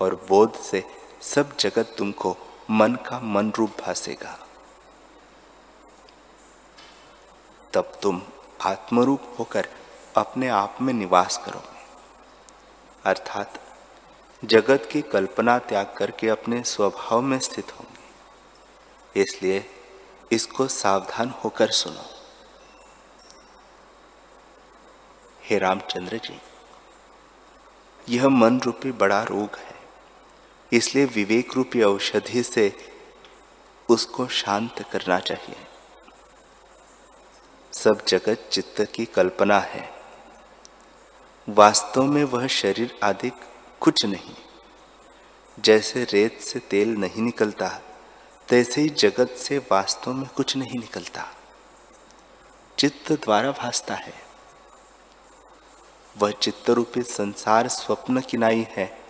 और 0.00 0.26
बोध 0.28 0.54
से 0.54 0.84
सब 1.22 1.56
जगत 1.56 1.94
तुमको 1.98 2.36
मन 2.70 2.94
का 2.94 3.20
मन 3.20 3.50
रूप 3.50 3.70
भासेगा। 3.80 4.38
तब 7.74 7.92
तुम 8.02 8.22
आत्मरूप 8.60 9.36
होकर 9.38 9.68
अपने 10.16 10.48
आप 10.48 10.78
में 10.82 10.94
निवास 10.94 11.36
करोगे। 11.36 11.80
अर्थात 13.04 13.60
जगत 14.44 14.88
की 14.92 15.02
कल्पना 15.02 15.58
त्याग 15.58 15.94
करके 15.96 16.28
अपने 16.28 16.62
स्वभाव 16.62 17.20
में 17.20 17.38
स्थित 17.38 17.72
होंगे। 17.72 18.02
इसलिए 19.20 19.64
इसको 20.32 20.68
सावधान 20.68 21.34
होकर 21.44 21.70
सुनो। 21.70 22.11
हे 25.44 25.58
रामचंद्र 25.58 26.16
जी, 26.16 26.40
यह 28.08 28.28
मन 28.28 28.60
रूपी 28.60 28.92
बड़ा 28.92 29.22
रोग 29.22 29.56
है, 29.58 29.74
इसलिए 30.72 31.04
विवेक 31.04 31.54
रूपी 31.54 31.82
औषधि 31.82 32.42
से 32.42 32.72
उसको 33.88 34.26
शांत 34.26 34.84
करना 34.92 35.18
चाहिए। 35.18 35.56
सब 37.72 38.04
जगत 38.08 38.48
चित्त 38.52 38.80
की 38.94 39.04
कल्पना 39.04 39.58
है। 39.58 39.88
वास्तव 41.48 42.02
में 42.02 42.24
वह 42.24 42.46
शरीर 42.46 42.98
आदि 43.02 43.32
कुछ 43.80 44.04
नहीं। 44.04 44.34
जैसे 45.58 46.04
रेत 46.04 46.40
से 46.40 46.58
तेल 46.58 46.88
नहीं 46.88 47.22
निकलता, 47.22 47.68
तैसे 48.48 48.80
ही 48.80 48.88
जगत 48.88 49.30
से 49.30 49.58
वास्तव 49.58 50.12
में 50.12 50.28
कुछ 50.28 50.56
नहीं 50.56 50.78
निकलता। 50.78 51.24
चित्त 52.78 53.12
द्वारा 53.12 53.50
भासता 53.52 53.94
है। 53.94 54.31
वह 56.18 56.30
चित्त 56.30 56.70
रूपी 56.70 57.02
संसार 57.02 57.68
स्वप्न 57.68 58.20
किनाई 58.20 58.66
है 58.70 59.00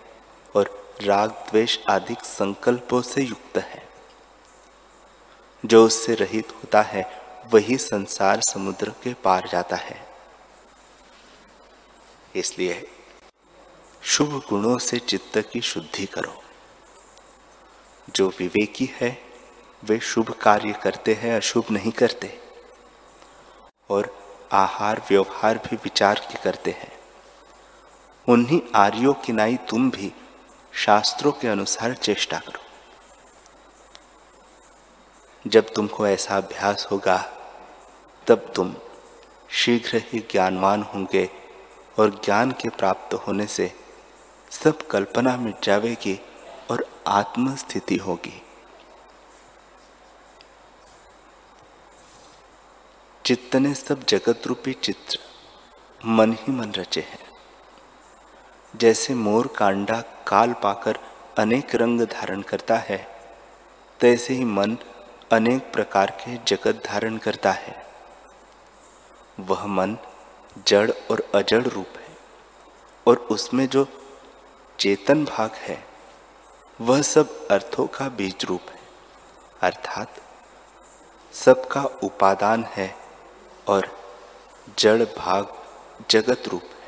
और 0.55 0.95
राग 1.01 1.29
द्वेष 1.29 1.77
आदि 1.89 2.15
संकल्पों 2.23 3.01
से 3.01 3.21
युक्त 3.21 3.57
है। 3.57 3.89
जो 5.65 5.85
उससे 5.85 6.15
रहित 6.15 6.51
होता 6.51 6.81
है, 6.81 7.21
वही 7.53 7.77
संसार 7.77 8.41
समुद्र 8.41 8.89
के 8.89 9.13
पार 9.13 9.49
जाता 9.51 9.75
है। 9.75 10.07
इसलिए 12.35 12.91
शुभ 14.01 14.45
गुणों 14.49 14.77
से 14.77 14.99
चित्त 14.99 15.37
की 15.37 15.61
शुद्धि 15.61 16.05
करो। 16.05 16.43
जो 18.15 18.29
विवेकी 18.29 18.89
है, 18.93 19.21
वे 19.83 19.99
शुभ 19.99 20.29
कार्य 20.29 20.73
करते 20.73 21.13
हैं, 21.13 21.35
अशुभ 21.35 21.65
नहीं 21.71 21.91
करते। 21.91 22.41
और 23.89 24.23
आहार 24.51 25.05
व्यवहार 25.09 25.57
भी 25.57 25.75
विचार 25.75 26.27
के 26.31 26.43
करते 26.43 26.71
हैं। 26.71 26.92
उन्हीं 28.27 28.61
आर्यों 28.75 29.13
की 29.13 29.33
नाई 29.33 29.57
तुम 29.57 29.91
भी 29.91 30.13
शास्त्रों 30.73 31.31
के 31.31 31.47
अनुसार 31.47 31.93
चेष्टा 31.93 32.39
करो। 32.39 32.59
जब 35.47 35.73
तुमको 35.73 36.07
ऐसा 36.07 36.37
अभ्यास 36.37 36.87
होगा, 36.91 37.17
तब 38.27 38.51
तुम 38.55 38.75
शीघ्र 39.49 40.01
ही 40.05 40.19
ज्ञानवान 40.19 40.83
होंगे 40.83 41.29
और 41.99 42.21
ज्ञान 42.25 42.51
के 42.51 42.69
प्राप्त 42.69 43.13
होने 43.13 43.47
से 43.47 43.73
सब 44.51 44.87
कल्पना 44.87 45.37
मिट 45.37 45.55
जाएगी 45.63 46.19
और 46.71 46.85
आत्मस्थिति 47.07 47.95
होगी। 47.95 48.41
चित्त 53.25 53.55
ने 53.55 53.73
सब 53.73 54.05
जगत 54.05 54.41
रूपी 54.45 54.73
चित्र 54.73 55.19
मन 56.05 56.33
ही 56.33 56.51
मन 56.51 56.71
रचे 56.71 57.01
हैं। 57.01 57.22
जैसे 58.73 59.13
मोर 59.13 59.47
कांडा 59.47 59.99
काल 60.27 60.53
पाकर 60.53 60.97
अनेक 61.37 61.75
रंग 61.75 62.01
धारण 62.01 62.41
करता 62.41 62.75
है, 62.77 62.97
तैसे 63.99 64.33
ही 64.33 64.43
मन 64.45 64.77
अनेक 65.31 65.71
प्रकार 65.73 66.11
के 66.21 66.37
जगत 66.47 66.81
धारण 66.85 67.17
करता 67.17 67.51
है। 67.51 67.75
वह 69.39 69.65
मन 69.67 69.97
जड़ 70.67 70.89
और 71.11 71.23
अजड़ 71.35 71.63
रूप 71.63 71.97
है 71.97 72.17
और 73.07 73.17
उसमें 73.31 73.67
जो 73.67 73.85
चेतन 74.79 75.23
भाग 75.25 75.51
है, 75.57 75.83
वह 76.79 77.01
सब 77.01 77.47
अर्थों 77.47 77.87
का 77.87 78.09
बीज 78.09 78.45
रूप 78.45 78.69
है, 78.69 78.79
अर्थात 79.61 80.21
सबका 81.33 81.83
उपादान 82.03 82.63
है 82.69 82.93
और 83.67 83.87
जड़ 84.79 85.03
भाग 85.03 85.53
जगत 86.09 86.47
रूप 86.47 86.63
है। 86.63 86.82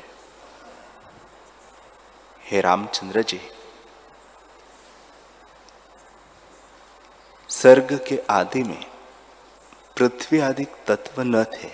हे 2.46 2.60
रामचंद्र 2.60 3.22
जी 3.22 3.40
सर्ग 7.48 7.92
के 8.08 8.18
आदि 8.30 8.62
में 8.62 8.84
पृथ्वी 9.96 10.38
आदि 10.40 10.64
तत्व 10.86 11.22
न 11.22 11.42
थे। 11.44 11.70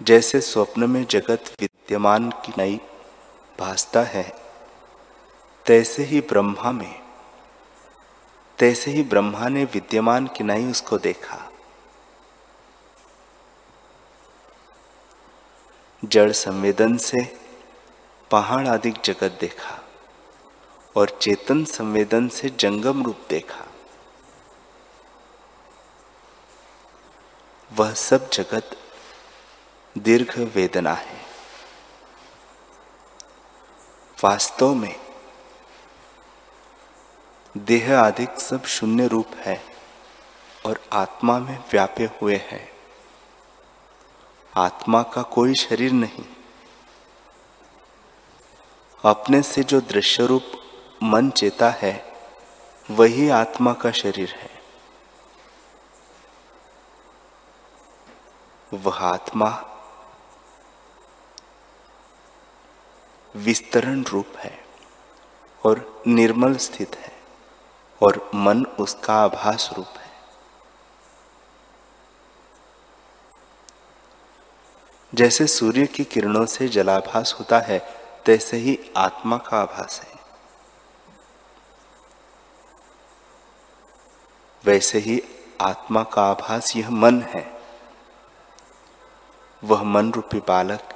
जैसे 0.00 0.40
स्वप्न 0.40 0.90
में 0.90 1.04
जगत 1.06 1.52
विद्यमान 1.60 2.30
की 2.30 2.52
नई 2.58 2.80
भासता 3.58 4.02
है, 4.02 4.24
तैसे 5.66 6.02
ही 6.02 6.20
ब्रह्मा 6.20 6.72
में, 6.72 6.94
तैसे 8.58 8.90
ही 8.90 9.02
ब्रह्मा 9.02 9.48
ने 9.48 9.64
विद्यमान 9.64 10.26
किनाई 10.26 10.64
उसको 10.64 10.98
देखा। 10.98 11.43
जड़ 16.14 16.32
संवेदन 16.32 16.96
से 16.96 17.38
पहाड़ 18.30 18.68
आदि 18.68 18.90
जगत 18.90 19.38
देखा 19.40 19.84
और 20.96 21.18
चेतन 21.22 21.64
संवेदन 21.64 22.28
से 22.28 22.48
जंगम 22.48 23.02
रूप 23.02 23.18
देखा। 23.30 23.66
वह 27.72 27.92
सब 27.94 28.30
जगत 28.30 28.76
दीर्घ 29.98 30.38
वेदना 30.38 30.92
है। 30.92 31.20
वास्तव 34.24 34.74
में 34.74 34.96
देह 37.56 37.98
आदि 37.98 38.26
सब 38.40 38.64
शून्य 38.64 39.06
रूप 39.06 39.30
है 39.34 39.64
और 40.66 40.80
आत्मा 40.92 41.38
में 41.38 41.58
व्यापे 41.58 42.04
हुए 42.04 42.36
है। 42.36 42.73
आत्मा 44.56 45.02
का 45.02 45.22
कोई 45.22 45.54
शरीर 45.54 45.92
नहीं। 45.92 46.24
अपने 49.04 49.42
से 49.42 49.62
जो 49.62 49.80
दृश्य 49.80 50.26
रूप 50.26 50.42
मन 51.02 51.30
चेता 51.30 51.70
है, 51.70 52.12
वही 52.90 53.28
आत्मा 53.28 53.72
का 53.72 53.90
शरीर 53.90 54.30
है। 54.30 54.50
वह 58.74 58.98
आत्मा 58.98 59.48
विस्तरण 63.36 64.02
रूप 64.02 64.36
है 64.36 64.64
और 65.66 66.02
निर्मल 66.06 66.56
स्थित 66.56 66.96
है 66.96 67.12
और 68.02 68.30
मन 68.34 68.64
उसका 68.64 69.14
आभास 69.14 69.70
रूप 69.76 69.98
है। 69.98 70.03
जैसे 75.14 75.46
सूर्य 75.46 75.86
की 75.86 76.04
किरणों 76.04 76.46
से 76.46 76.68
जलाभास 76.68 77.36
होता 77.38 77.58
है, 77.58 77.78
तैसे 78.26 78.56
ही 78.56 78.78
आत्मा 78.96 79.36
का 79.36 79.60
आभास 79.60 80.00
है। 80.04 80.14
वैसे 84.64 84.98
ही 84.98 85.22
आत्मा 85.60 86.02
का 86.02 86.22
आभास 86.22 86.76
यह 86.76 86.90
मन 86.90 87.22
है। 87.22 87.60
वह 89.64 89.82
मन 89.82 90.12
रूपी 90.12 90.38
बालक 90.38 90.94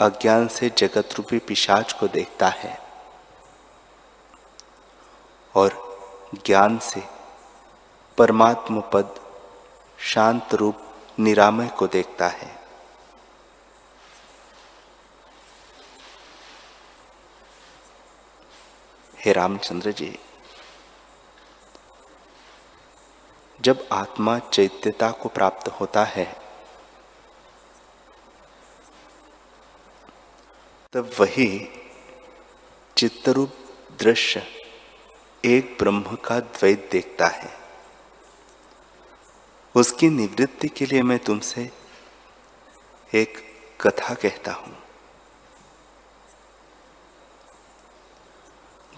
अज्ञान 0.00 0.48
से 0.48 0.70
जगत 0.78 1.08
रूपी 1.18 1.38
पिशाच 1.38 1.92
को 1.92 2.08
देखता 2.08 2.48
है 2.48 2.78
और 5.54 5.98
ज्ञान 6.46 6.78
से 6.78 7.02
परमात्म 8.18 8.80
पद 8.80 9.14
शांत 9.98 10.54
रूप 10.54 10.76
निरामय 11.18 11.68
को 11.68 11.86
देखता 11.86 12.28
है। 12.28 12.61
हे 19.24 19.32
रामचंद्र 19.32 19.92
जी, 19.92 20.18
जब 23.60 23.88
आत्मा 23.92 24.38
चैत्यता 24.38 25.10
को 25.10 25.28
प्राप्त 25.28 25.68
होता 25.68 26.04
है, 26.04 26.36
तब 30.92 31.10
वही 31.20 31.68
चित्तरूप 32.96 33.54
दृश्य 33.98 34.46
एक 35.44 35.76
ब्रह्म 35.78 36.16
का 36.16 36.40
द्वैत 36.40 36.88
देखता 36.92 37.26
है। 37.26 37.50
उसकी 39.76 40.08
निवृत्ति 40.08 40.68
के 40.68 40.86
लिए 40.86 41.02
मैं 41.02 41.18
तुमसे 41.18 41.70
एक 43.14 43.38
कथा 43.80 44.14
कहता 44.14 44.52
हूँ। 44.52 44.81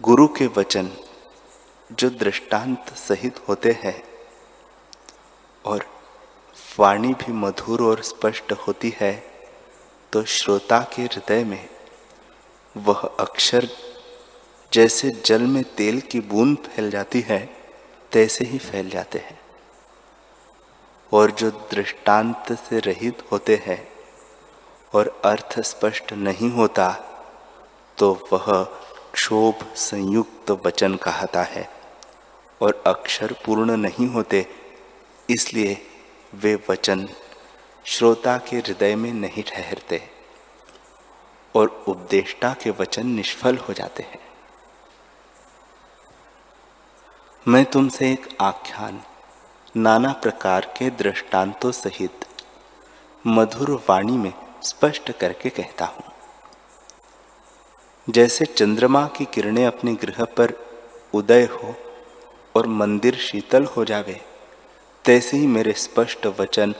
गुरु 0.04 0.28
के 0.28 0.46
वचन 0.46 0.90
जो 1.92 2.10
दृष्टांत 2.10 2.88
सहित 2.88 3.40
होते 3.48 3.78
हैं 3.82 4.02
और 5.64 5.86
वाणी 6.78 7.14
भी 7.14 7.32
मधुर 7.32 7.82
और 7.82 8.02
स्पष्ट 8.02 8.52
होती 8.52 8.94
है 9.00 9.12
तो 10.12 10.24
श्रोता 10.24 10.80
के 10.80 11.02
हृदय 11.02 11.44
में 11.44 11.68
वह 12.76 13.00
अक्षर 13.20 13.68
जैसे 14.72 15.10
जल 15.24 15.42
में 15.42 15.64
तेल 15.64 16.00
की 16.00 16.20
बूंद 16.20 16.58
फैल 16.58 16.90
जाती 16.90 17.20
है, 17.20 17.50
तैसे 18.12 18.44
ही 18.44 18.58
फैल 18.58 18.90
जाते 18.90 19.18
हैं। 19.18 19.40
और 21.12 21.30
जो 21.30 21.50
दृष्टांत 21.50 22.52
से 22.52 22.78
रहित 22.78 23.22
होते 23.32 23.62
हैं 23.66 23.88
और 24.94 25.20
अर्थ 25.24 25.60
स्पष्ट 25.60 26.12
नहीं 26.12 26.50
होता 26.50 26.96
तो 27.98 28.28
वह 28.32 28.68
क्षोभ 29.14 29.64
संयुक्त 29.78 30.50
वचन 30.66 30.94
कहता 30.96 31.42
है 31.44 31.68
और 32.60 32.82
अक्षर 32.86 33.32
पूर्ण 33.44 33.76
नहीं 33.76 34.06
होते, 34.08 34.46
इसलिए 35.28 35.76
वे 36.34 36.54
वचन 36.70 37.08
श्रोता 37.84 38.36
के 38.38 38.56
हृदय 38.58 38.94
में 38.96 39.12
नहीं 39.12 39.42
ठहरते 39.42 40.00
और 41.54 41.84
उपदेष्टा 41.88 42.52
के 42.62 42.70
वचन 42.70 43.06
निष्फल 43.08 43.56
हो 43.58 43.72
जाते 43.72 44.02
हैं। 44.02 44.20
मैं 47.46 47.64
तुमसे 47.64 48.10
एक 48.12 48.28
आख्यान 48.40 49.00
नाना 49.76 50.12
प्रकार 50.22 50.72
के 50.78 50.90
दृष्टांतों 50.98 51.70
सहित 51.72 52.26
मधुर 53.24 53.70
वाणी 53.88 54.16
में 54.16 54.32
स्पष्ट 54.62 55.10
करके 55.12 55.50
कहता 55.50 55.84
हूँ। 55.86 56.12
जैसे 58.10 58.44
चंद्रमा 58.44 59.06
की 59.06 59.24
किरणें 59.24 59.66
अपने 59.66 59.94
ग्रह 59.94 60.24
पर 60.24 60.52
उदय 61.14 61.44
हो 61.44 61.74
और 62.56 62.66
मंदिर 62.66 63.14
शीतल 63.14 63.64
हो 63.64 63.84
जावे, 63.84 64.20
तैसे 65.04 65.36
ही 65.36 65.46
मेरे 65.46 65.72
स्पष्ट 65.72 66.26
वचन 66.26 66.74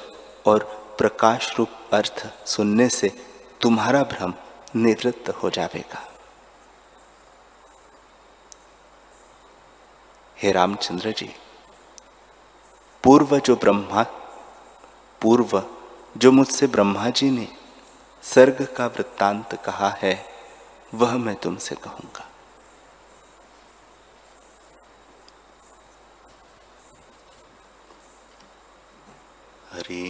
और 0.47 0.65
प्रकाश 0.99 1.59
रूप 1.59 1.69
अर्थ 1.93 2.47
सुनने 2.47 2.89
से 2.89 3.13
तुम्हारा 3.61 4.03
भ्रम 4.03 4.35
निवृत्त 4.77 5.29
हो 5.29 5.51
जाएगा 5.51 6.13
हे 10.43 10.53
रामचंद्र 10.53 11.13
जी, 11.13 11.31
पूर्व 13.03 13.39
जो 13.39 13.57
ब्रह्मा, 13.57 14.03
पूर्व 15.21 15.63
जो 16.17 16.33
मुझसे 16.33 16.67
ब्रह्मा 16.67 17.11
जी 17.11 17.31
ने 17.31 17.49
सर्ग 18.23 18.67
का 18.77 18.87
वृत्तांत 18.87 19.55
कहा 19.65 19.89
है 19.89 20.34
वह 20.95 21.17
मैं 21.17 21.35
तुमसे 21.37 21.75
कहूँगा। 21.75 22.25
हरि 29.73 30.05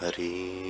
हरि 0.00 0.69